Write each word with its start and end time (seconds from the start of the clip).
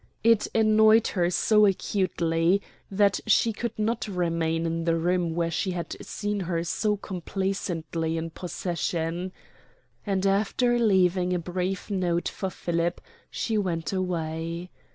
It 0.23 0.47
annoyed 0.55 1.09
her 1.09 1.29
so 1.29 1.67
acutely 1.67 2.59
that 2.89 3.19
she 3.27 3.53
could 3.53 3.77
not 3.77 4.07
remain 4.07 4.65
in 4.65 4.83
the 4.85 4.95
room 4.95 5.35
where 5.35 5.51
she 5.51 5.69
had 5.77 5.95
seen 6.03 6.39
her 6.39 6.63
so 6.63 6.97
complacently 6.97 8.17
in 8.17 8.31
possession. 8.31 9.31
And 10.03 10.25
after 10.25 10.79
leaving 10.79 11.33
a 11.35 11.37
brief 11.37 11.91
note 11.91 12.27
for 12.29 12.49
Philip, 12.49 12.99
she 13.29 13.59
went 13.59 13.93
away. 13.93 14.71